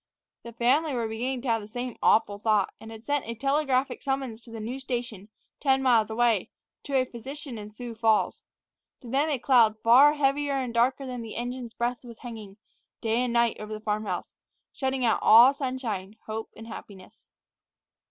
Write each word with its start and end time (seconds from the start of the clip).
The 0.41 0.53
family 0.53 0.95
were 0.95 1.07
beginning 1.07 1.43
to 1.43 1.49
have 1.49 1.61
the 1.61 1.67
same 1.67 1.95
awful 2.01 2.39
thought, 2.39 2.73
and 2.81 2.89
had 2.89 3.05
sent 3.05 3.27
a 3.27 3.35
telegraphic 3.35 4.01
summons 4.01 4.41
from 4.43 4.53
the 4.53 4.59
new 4.59 4.79
station, 4.79 5.29
ten 5.59 5.83
miles 5.83 6.09
away, 6.09 6.49
to 6.85 6.95
a 6.97 7.05
physician 7.05 7.59
in 7.59 7.69
Sioux 7.71 7.93
Falls. 7.93 8.41
To 9.01 9.09
them 9.11 9.29
a 9.29 9.37
cloud 9.37 9.75
far 9.83 10.15
heavier 10.15 10.53
and 10.53 10.73
darker 10.73 11.05
than 11.05 11.21
the 11.21 11.35
engine's 11.35 11.75
breath 11.75 12.03
was 12.03 12.17
hanging, 12.17 12.57
day 12.99 13.21
and 13.21 13.31
night, 13.33 13.57
over 13.59 13.73
the 13.73 13.79
farm 13.79 14.05
house, 14.07 14.35
shutting 14.73 15.05
out 15.05 15.19
all 15.21 15.53
sunshine, 15.53 16.15
hope, 16.25 16.49
and 16.55 16.65
happiness. 16.65 17.27